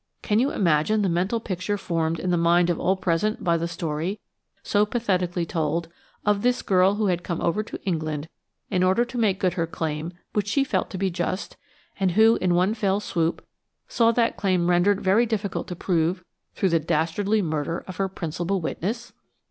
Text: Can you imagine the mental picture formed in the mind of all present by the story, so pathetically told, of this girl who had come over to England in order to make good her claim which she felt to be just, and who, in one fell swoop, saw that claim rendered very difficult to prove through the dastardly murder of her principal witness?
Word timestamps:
Can 0.23 0.39
you 0.39 0.49
imagine 0.51 1.03
the 1.03 1.09
mental 1.09 1.39
picture 1.39 1.77
formed 1.77 2.19
in 2.19 2.31
the 2.31 2.35
mind 2.35 2.71
of 2.71 2.79
all 2.79 2.95
present 2.95 3.43
by 3.43 3.55
the 3.55 3.67
story, 3.67 4.19
so 4.63 4.83
pathetically 4.83 5.45
told, 5.45 5.89
of 6.25 6.41
this 6.41 6.63
girl 6.63 6.95
who 6.95 7.05
had 7.05 7.21
come 7.23 7.39
over 7.39 7.61
to 7.61 7.79
England 7.85 8.27
in 8.71 8.81
order 8.81 9.05
to 9.05 9.17
make 9.19 9.39
good 9.39 9.53
her 9.53 9.67
claim 9.67 10.11
which 10.33 10.47
she 10.47 10.63
felt 10.63 10.89
to 10.89 10.97
be 10.97 11.11
just, 11.11 11.55
and 11.99 12.13
who, 12.13 12.37
in 12.37 12.55
one 12.55 12.73
fell 12.73 12.99
swoop, 12.99 13.45
saw 13.87 14.11
that 14.13 14.37
claim 14.37 14.71
rendered 14.71 15.01
very 15.01 15.27
difficult 15.27 15.67
to 15.67 15.75
prove 15.75 16.23
through 16.55 16.69
the 16.69 16.79
dastardly 16.79 17.43
murder 17.43 17.83
of 17.85 17.97
her 17.97 18.09
principal 18.09 18.59
witness? 18.59 19.13